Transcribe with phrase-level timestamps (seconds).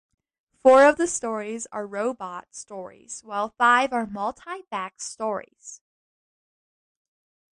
[0.57, 5.79] Four of the stories are robot stories, while five are Multivac stories.